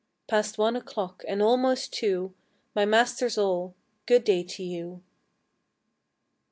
Past 0.25 0.57
one 0.57 0.75
a 0.75 0.81
clock, 0.81 1.23
and 1.27 1.43
almost 1.43 1.93
two, 1.93 2.33
My 2.73 2.85
masters 2.85 3.37
all, 3.37 3.75
'Good 4.07 4.23
day 4.23 4.41
to 4.41 4.63
you.' 4.63 5.03
33. 5.03 5.03